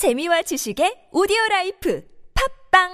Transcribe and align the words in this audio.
재미와 0.00 0.40
지식의 0.40 1.12
오디오 1.12 1.36
라이프 1.50 2.02
팝빵 2.32 2.88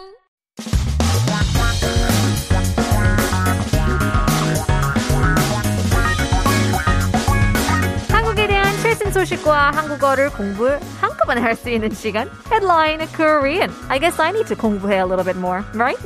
한국에 8.11 8.49
대한 8.49 8.77
최신 8.83 9.13
소식과 9.13 9.71
한국어를 9.71 10.31
공부 10.31 10.69
한꺼번에 11.01 11.41
할 11.41 11.55
수 11.55 11.71
있는 11.71 11.91
시간 11.91 12.29
Headline 12.51 13.07
Korean. 13.15 13.71
I 13.89 14.01
guess 14.01 14.21
I 14.21 14.33
need 14.33 14.49
to 14.49 14.57
공부해 14.57 14.99
a 14.99 15.07
little 15.07 15.23
bit 15.23 15.37
more, 15.39 15.63
right? 15.75 15.97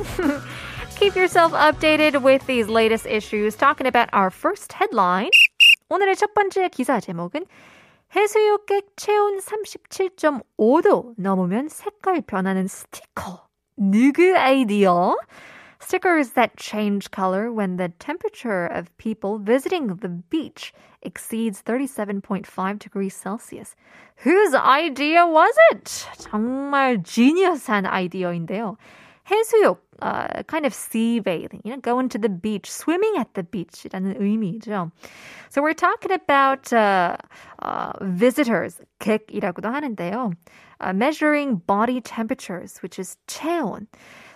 Keep 0.99 1.15
yourself 1.15 1.51
updated 1.53 2.21
with 2.21 2.45
these 2.45 2.69
latest 2.69 3.07
issues. 3.07 3.55
Talking 3.55 3.87
about 3.87 4.09
our 4.13 4.29
first 4.29 4.71
headline. 4.73 5.31
오늘의 5.89 6.15
첫 6.15 6.35
번째 6.35 6.69
기사 6.69 6.99
제목은 6.99 7.47
해수욕객 8.13 8.97
체온 8.97 9.39
37.5도 9.39 11.13
넘으면 11.17 11.69
색깔 11.69 12.21
변하는 12.21 12.67
스티커. 12.67 13.47
누구 13.77 14.35
아이디어? 14.35 15.15
Stickers 15.81 16.33
that 16.33 16.57
change 16.57 17.09
color 17.09 17.51
when 17.51 17.77
the 17.77 17.89
temperature 17.99 18.65
of 18.65 18.95
people 18.97 19.39
visiting 19.39 19.95
the 20.01 20.09
beach 20.29 20.73
exceeds 21.01 21.63
37.5 21.63 22.79
degrees 22.79 23.15
Celsius. 23.15 23.75
Whose 24.23 24.53
idea 24.53 25.25
was 25.25 25.55
it? 25.71 25.85
정말 26.17 27.01
genius한 27.01 27.85
아이디어인데요. 27.87 28.77
해수욕, 29.31 29.79
uh, 30.01 30.43
kind 30.47 30.65
of 30.65 30.73
sea 30.73 31.19
bathing, 31.19 31.61
you 31.63 31.71
know, 31.71 31.79
going 31.79 32.09
to 32.09 32.17
the 32.17 32.27
beach, 32.27 32.69
swimming 32.69 33.15
at 33.17 33.33
the 33.33 33.43
beach라는 33.43 34.19
의미죠. 34.19 34.91
So 35.49 35.61
we're 35.61 35.73
talking 35.73 36.11
about 36.11 36.71
uh, 36.73 37.15
uh, 37.61 37.93
visitors, 38.01 38.81
객이라고도 38.99 39.69
하는데요. 39.69 40.33
Uh, 40.81 40.93
measuring 40.93 41.61
body 41.65 42.01
temperatures, 42.01 42.79
which 42.83 42.99
is 42.99 43.17
체온. 43.27 43.87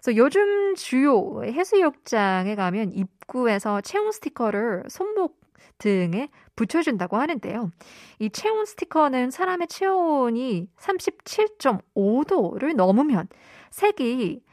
So 0.01 0.13
요즘 0.15 0.75
주요 0.75 1.43
해수욕장에 1.43 2.55
가면 2.55 2.93
입구에서 2.93 3.81
체온 3.81 4.11
스티커를 4.11 4.83
손목 4.87 5.41
등에 5.77 6.29
붙여준다고 6.55 7.17
하는데요. 7.17 7.71
이 8.19 8.29
체온 8.29 8.65
스티커는 8.65 9.31
사람의 9.31 9.67
체온이 9.67 10.69
37.5도를 10.77 12.75
넘으면 12.75 13.27
색이 13.71 14.44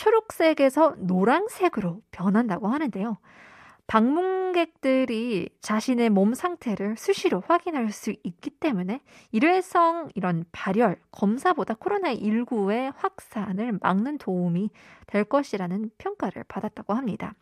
초록색에서 0.00 0.94
노란색으로 0.98 2.00
변한다고 2.10 2.68
하는데요. 2.68 3.18
방문객들이 3.86 5.50
자신의 5.60 6.10
몸 6.10 6.32
상태를 6.32 6.96
수시로 6.96 7.42
확인할 7.46 7.90
수 7.90 8.14
있기 8.22 8.50
때문에 8.50 9.00
일회성 9.30 10.08
이런 10.14 10.44
발열 10.52 10.96
검사보다 11.10 11.74
코로나19의 11.74 12.92
확산을 12.96 13.78
막는 13.82 14.18
도움이 14.18 14.70
될 15.06 15.24
것이라는 15.24 15.90
평가를 15.98 16.44
받았다고 16.44 16.94
합니다. 16.94 17.34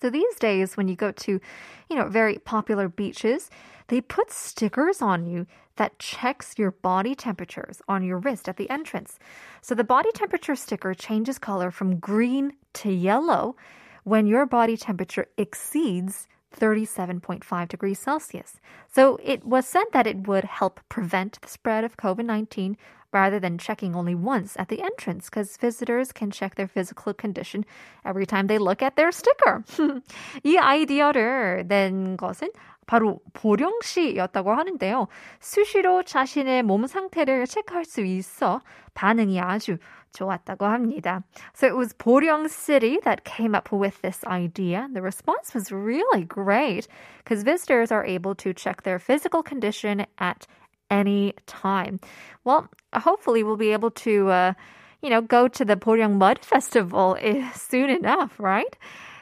So 0.00 0.10
these 0.10 0.36
days, 0.36 0.76
when 0.76 0.88
you 0.88 0.96
go 0.96 1.10
to, 1.10 1.40
you 1.88 1.96
know, 1.96 2.08
very 2.08 2.38
popular 2.38 2.88
beaches, 2.88 3.50
they 3.88 4.00
put 4.00 4.30
stickers 4.30 5.00
on 5.00 5.26
you 5.26 5.46
that 5.76 5.98
checks 5.98 6.54
your 6.58 6.70
body 6.70 7.14
temperatures 7.14 7.82
on 7.88 8.02
your 8.02 8.18
wrist 8.18 8.48
at 8.48 8.56
the 8.56 8.68
entrance. 8.70 9.18
So 9.60 9.74
the 9.74 9.84
body 9.84 10.10
temperature 10.12 10.56
sticker 10.56 10.94
changes 10.94 11.38
color 11.38 11.70
from 11.70 11.98
green 11.98 12.54
to 12.74 12.90
yellow 12.90 13.56
when 14.04 14.26
your 14.26 14.46
body 14.46 14.76
temperature 14.76 15.26
exceeds 15.36 16.28
37.5 16.57 17.67
degrees 17.67 17.99
Celsius. 17.99 18.59
So 18.91 19.17
it 19.23 19.45
was 19.45 19.65
said 19.65 19.85
that 19.93 20.07
it 20.07 20.27
would 20.27 20.43
help 20.43 20.81
prevent 20.89 21.39
the 21.41 21.47
spread 21.47 21.83
of 21.83 21.97
COVID 21.97 22.25
19 22.25 22.77
rather 23.13 23.39
than 23.39 23.57
checking 23.57 23.95
only 23.95 24.15
once 24.15 24.55
at 24.57 24.69
the 24.69 24.81
entrance 24.81 25.29
because 25.29 25.57
visitors 25.57 26.11
can 26.11 26.31
check 26.31 26.55
their 26.55 26.67
physical 26.67 27.13
condition 27.13 27.65
every 28.05 28.25
time 28.25 28.47
they 28.47 28.57
look 28.57 28.81
at 28.81 28.95
their 28.95 29.11
sticker. 29.11 29.63
이 30.43 30.57
아이디어를 30.57 31.67
낸 31.67 32.17
것은 32.17 32.49
바로 32.87 33.19
보령 33.33 33.79
씨였다고 33.81 34.53
하는데요. 34.53 35.07
수시로 35.39 36.03
자신의 36.03 36.63
몸 36.63 36.87
상태를 36.87 37.45
체크할 37.45 37.85
수 37.85 38.01
있어 38.01 38.61
반응이 38.95 39.39
아주 39.39 39.77
좋았다고 40.13 40.65
합니다. 40.65 41.23
So 41.53 41.67
it 41.67 41.75
was 41.77 41.93
보령 41.93 42.49
City 42.49 42.99
that 43.03 43.23
came 43.23 43.55
up 43.55 43.71
with 43.71 44.01
this 44.01 44.25
idea. 44.25 44.89
The 44.91 45.01
response 45.01 45.53
was 45.53 45.71
really 45.71 46.25
great 46.25 46.87
because 47.23 47.43
visitors 47.43 47.91
are 47.91 48.05
able 48.05 48.35
to 48.35 48.53
check 48.53 48.83
their 48.83 48.99
physical 48.99 49.41
condition 49.41 50.05
at 50.17 50.45
any 50.89 51.33
time. 51.45 51.99
Well, 52.43 52.67
hopefully 52.93 53.43
we'll 53.43 53.55
be 53.55 53.71
able 53.71 53.91
to, 54.03 54.29
uh, 54.29 54.53
you 55.01 55.09
know, 55.09 55.21
go 55.21 55.47
to 55.47 55.63
the 55.63 55.77
Poryang 55.77 56.17
Mud 56.17 56.43
Festival 56.43 57.17
soon 57.55 57.89
enough, 57.89 58.37
right? 58.37 58.75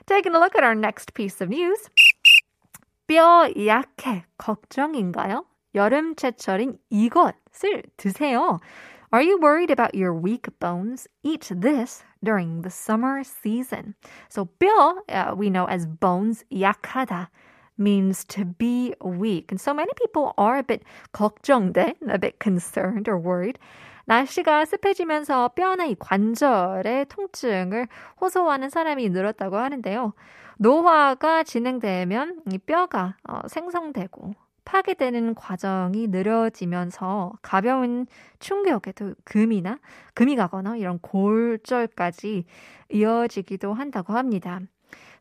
Taking 0.08 0.34
a 0.34 0.40
look 0.40 0.56
at 0.56 0.64
our 0.64 0.74
next 0.74 1.14
piece 1.14 1.40
of 1.40 1.50
news. 1.50 1.78
뼈 3.07 3.49
약해 3.67 4.25
걱정인가요? 4.39 5.45
여름철인 5.75 6.79
이것을 6.91 7.83
드세요. 7.97 8.61
Are 9.13 9.23
you 9.23 9.39
worried 9.39 9.71
about 9.71 9.95
your 9.95 10.13
weak 10.13 10.49
bones? 10.59 11.07
Eat 11.23 11.53
this 11.55 12.05
during 12.23 12.63
the 12.63 12.71
summer 12.71 13.23
season. 13.23 13.95
So 14.29 14.49
뼈, 14.59 15.03
uh, 15.09 15.35
we 15.37 15.51
know 15.51 15.67
as 15.67 15.87
bones, 15.87 16.45
약하다 16.51 17.29
means 17.79 18.25
to 18.25 18.45
be 18.45 18.95
weak. 19.01 19.53
And 19.53 19.61
so 19.61 19.73
many 19.73 19.93
people 19.97 20.33
are 20.37 20.59
a 20.59 20.63
bit 20.63 20.83
걱정돼, 21.13 21.95
a 22.09 22.19
bit 22.19 22.41
concerned 22.41 23.09
or 23.09 23.19
worried. 23.19 23.59
날씨가 24.07 24.65
습해지면서 24.65 25.51
뼈나 25.51 25.87
이 25.87 25.95
관절의 25.99 27.07
통증을 27.07 27.89
호소하는 28.21 28.69
사람이 28.69 29.09
늘었다고 29.11 29.57
하는데요. 29.57 30.13
노화가 30.58 31.44
진행되면 31.44 32.42
이 32.52 32.58
뼈가 32.58 33.16
어, 33.28 33.48
생성되고 33.48 34.34
파괴되는 34.66 35.34
과정이 35.34 36.08
느려지면서 36.08 37.34
가벼운 37.42 38.06
충격에도 38.40 39.16
금이나 39.24 39.80
금이 40.14 40.36
가거나 40.36 40.78
이런 40.78 41.00
골절까지 41.00 42.46
이어지기도 42.90 43.74
한다고 43.74 44.14
합니다. 44.14 44.60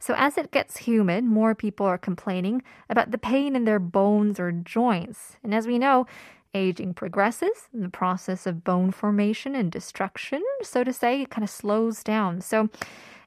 So 0.00 0.14
as 0.14 0.38
it 0.38 0.52
gets 0.52 0.76
humid, 0.86 1.24
more 1.24 1.54
people 1.54 1.86
are 1.86 1.98
complaining 1.98 2.62
about 2.90 3.10
the 3.10 3.18
pain 3.18 3.56
in 3.56 3.64
their 3.64 3.80
bones 3.80 4.38
or 4.38 4.52
joints. 4.52 5.36
And 5.42 5.54
as 5.54 5.66
we 5.66 5.78
know, 5.78 6.06
aging 6.54 6.94
progresses 6.94 7.68
and 7.72 7.82
the 7.82 7.90
process 7.90 8.46
of 8.46 8.64
bone 8.64 8.90
formation 8.92 9.54
and 9.54 9.72
destruction, 9.72 10.42
so 10.62 10.84
to 10.84 10.92
say, 10.92 11.26
kind 11.26 11.42
of 11.42 11.50
slows 11.50 12.04
down. 12.04 12.40
So 12.40 12.68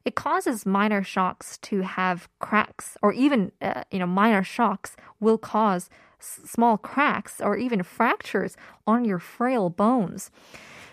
it 0.07 0.15
causes 0.15 0.65
minor 0.65 1.03
shocks 1.03 1.57
to 1.57 1.81
have 1.81 2.29
cracks 2.39 2.95
or 3.01 3.11
even 3.11 3.51
uh, 3.61 3.83
you 3.91 3.99
know 3.99 4.07
minor 4.07 4.41
shocks 4.41 4.95
will 5.19 5.37
cause 5.37 5.89
s- 6.21 6.39
small 6.45 6.77
cracks 6.77 7.41
or 7.41 7.57
even 7.57 7.83
fractures 7.83 8.55
on 8.87 9.03
your 9.03 9.19
frail 9.19 9.69
bones. 9.69 10.31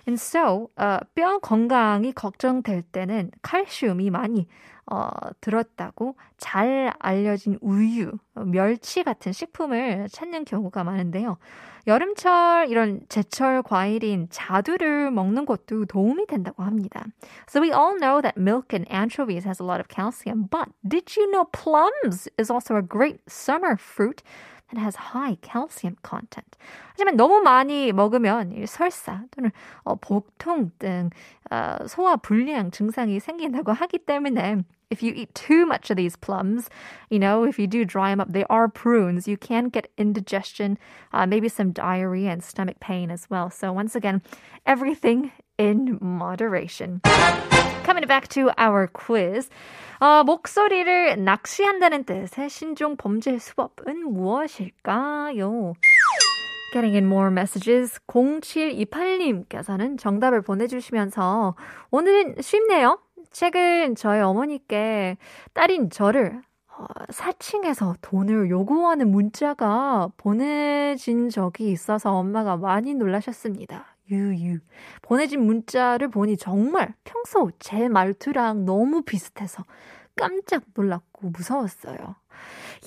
And 0.06 0.20
so, 0.20 0.70
uh, 0.78 1.00
뼈 1.14 1.38
건강이 1.38 2.12
걱정될 2.12 2.82
때는 2.92 3.30
칼슘이 3.42 4.10
많이 4.10 4.46
어, 4.86 5.08
들었다고 5.40 6.14
잘 6.36 6.92
알려진 6.98 7.58
우유, 7.62 8.12
멸치 8.34 9.02
같은 9.02 9.32
식품을 9.32 10.08
찾는 10.10 10.44
경우가 10.44 10.84
많은데요. 10.84 11.38
여름철 11.86 12.68
이런 12.68 13.00
제철 13.08 13.62
과일인 13.62 14.26
자두를 14.30 15.10
먹는 15.10 15.44
것도 15.46 15.86
도움이 15.86 16.26
된다고 16.26 16.62
합니다. 16.62 17.04
So 17.48 17.60
we 17.60 17.72
all 17.72 17.96
know 17.98 18.20
that 18.20 18.38
milk 18.38 18.72
and 18.72 18.86
anchovies 18.90 19.44
has 19.44 19.60
a 19.60 19.64
lot 19.64 19.80
of 19.80 19.88
calcium, 19.88 20.48
but 20.50 20.68
did 20.86 21.16
you 21.16 21.30
know 21.30 21.44
plums 21.52 22.28
is 22.38 22.50
also 22.50 22.76
a 22.76 22.82
great 22.82 23.20
summer 23.28 23.76
fruit 23.76 24.22
that 24.73 24.79
has 24.79 24.95
high 25.13 25.37
calcium 25.41 25.97
content. 26.03 26.57
하지만 26.91 27.15
너무 27.15 27.41
많이 27.41 27.91
먹으면 27.91 28.65
설사 28.65 29.23
또는 29.31 29.51
어, 29.83 29.95
복통 29.95 30.71
등 30.79 31.09
어, 31.51 31.77
소화 31.87 32.15
불량 32.15 32.71
증상이 32.71 33.19
생긴다고 33.19 33.71
하기 33.73 33.99
때문에 33.99 34.63
if 34.89 35.03
you 35.03 35.13
eat 35.15 35.33
too 35.35 35.65
much 35.65 35.89
of 35.91 35.97
these 35.97 36.15
plums, 36.15 36.69
you 37.09 37.19
know, 37.19 37.43
if 37.43 37.59
you 37.59 37.67
do 37.67 37.85
dry 37.85 38.09
them 38.09 38.19
up, 38.19 38.33
they 38.33 38.43
are 38.49 38.67
prunes. 38.67 39.27
You 39.27 39.37
can 39.37 39.69
get 39.69 39.91
indigestion, 39.97 40.77
uh, 41.13 41.27
maybe 41.27 41.47
some 41.47 41.71
diarrhea 41.71 42.31
and 42.31 42.43
stomach 42.43 42.79
pain 42.79 43.11
as 43.11 43.29
well. 43.29 43.49
So 43.49 43.71
once 43.71 43.95
again, 43.95 44.21
everything 44.65 45.31
in 45.57 45.99
moderation. 46.01 47.01
Coming 47.84 48.06
back 48.08 48.28
to 48.28 48.50
our 48.58 48.88
quiz. 48.92 49.50
어, 50.00 50.24
목소리를 50.24 51.22
낚시한다는 51.22 52.04
뜻의 52.04 52.48
신종 52.48 52.96
범죄 52.96 53.38
수법은 53.38 54.10
무엇일까요? 54.10 55.74
Getting 56.72 56.96
in 56.96 57.04
more 57.04 57.30
messages. 57.30 58.00
0728님께서는 58.06 59.98
정답을 59.98 60.40
보내주시면서 60.40 61.56
오늘은 61.90 62.36
쉽네요. 62.40 62.98
최근 63.30 63.94
저희 63.94 64.20
어머니께 64.20 65.18
딸인 65.52 65.90
저를 65.90 66.40
어, 66.76 66.86
사칭해서 67.10 67.96
돈을 68.00 68.48
요구하는 68.48 69.10
문자가 69.10 70.08
보내진 70.16 71.28
적이 71.28 71.70
있어서 71.70 72.14
엄마가 72.14 72.56
많이 72.56 72.94
놀라셨습니다. 72.94 73.93
유유. 74.09 74.59
보내진 75.01 75.45
문자를 75.45 76.09
보니 76.09 76.37
정말 76.37 76.93
평소 77.03 77.51
제 77.59 77.87
말투랑 77.87 78.65
너무 78.65 79.03
비슷해서 79.03 79.65
깜짝 80.15 80.63
놀랐고 80.75 81.29
무서웠어요. 81.29 82.15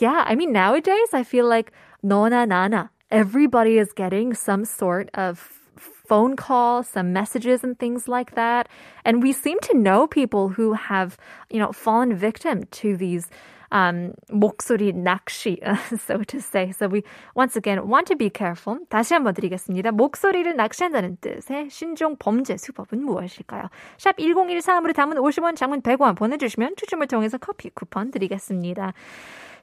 Yeah, 0.00 0.24
I 0.26 0.34
mean, 0.34 0.52
nowadays 0.52 1.14
I 1.14 1.22
feel 1.22 1.46
like 1.46 1.72
너나 2.02 2.46
나나, 2.46 2.90
everybody 3.10 3.78
is 3.78 3.92
getting 3.92 4.34
some 4.34 4.64
sort 4.64 5.10
of 5.14 5.38
phone 5.76 6.36
call, 6.36 6.82
some 6.82 7.12
messages 7.12 7.62
and 7.62 7.78
things 7.78 8.08
like 8.08 8.34
that. 8.34 8.68
And 9.04 9.22
we 9.22 9.32
seem 9.32 9.58
to 9.70 9.78
know 9.78 10.06
people 10.06 10.48
who 10.48 10.74
have, 10.74 11.16
you 11.50 11.58
know, 11.58 11.72
fallen 11.72 12.14
victim 12.14 12.64
to 12.82 12.96
these 12.96 13.28
um, 13.71 14.13
목소리 14.31 14.93
낚시, 14.93 15.59
so 15.97 16.23
to 16.23 16.39
say. 16.39 16.71
So 16.71 16.87
we 16.87 17.03
once 17.35 17.55
again 17.55 17.79
want 17.87 18.07
to 18.07 18.15
be 18.15 18.29
careful. 18.29 18.79
다시 18.89 19.13
한번 19.13 19.33
드리겠습니다. 19.33 19.91
목소리를 19.91 20.55
낚시한다는 20.55 21.17
뜻의 21.21 21.69
신종 21.69 22.15
범죄 22.17 22.57
수법은 22.57 23.03
무엇일까요? 23.03 23.69
샵 23.97 24.17
1013으로 24.17 24.93
담은 24.93 25.17
50원, 25.17 25.55
장문 25.55 25.81
100원 25.81 26.15
보내주시면 26.15 26.75
추첨을 26.77 27.07
통해서 27.07 27.37
커피 27.37 27.69
쿠폰 27.69 28.11
드리겠습니다. 28.11 28.93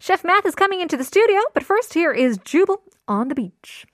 Chef 0.00 0.24
Math 0.24 0.46
is 0.46 0.54
coming 0.54 0.80
into 0.80 0.96
the 0.96 1.04
studio, 1.04 1.40
but 1.54 1.64
first 1.64 1.94
here 1.94 2.12
is 2.12 2.38
Jubal 2.44 2.82
on 3.08 3.28
the 3.28 3.34
beach. 3.34 3.86